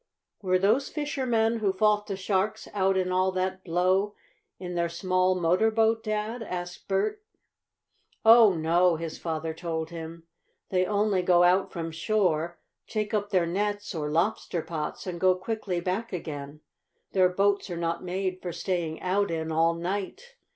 "Were 0.41 0.57
those 0.57 0.89
fishermen 0.89 1.59
who 1.59 1.71
fought 1.71 2.07
the 2.07 2.15
sharks 2.17 2.67
out 2.73 2.97
in 2.97 3.11
all 3.11 3.31
that 3.33 3.63
blow 3.63 4.15
in 4.57 4.73
their 4.73 4.89
small 4.89 5.35
motor 5.39 5.69
boat, 5.69 6.01
Dad?" 6.03 6.41
asked 6.41 6.87
Bert. 6.87 7.21
"Oh, 8.25 8.55
no," 8.55 8.95
his 8.95 9.19
father 9.19 9.53
told 9.53 9.91
him. 9.91 10.23
"They 10.69 10.87
only 10.87 11.21
go 11.21 11.43
out 11.43 11.71
from 11.71 11.91
shore, 11.91 12.57
take 12.87 13.13
up 13.13 13.29
their 13.29 13.45
nets 13.45 13.93
or 13.93 14.09
lobster 14.09 14.63
pots, 14.63 15.05
and 15.05 15.19
go 15.21 15.35
quickly 15.35 15.79
back 15.79 16.11
again. 16.11 16.61
Their 17.11 17.29
boats 17.29 17.69
are 17.69 17.77
not 17.77 18.03
made 18.03 18.41
for 18.41 18.51
staying 18.51 18.99
out 19.01 19.29
in 19.29 19.51
all 19.51 19.75
night. 19.75 20.33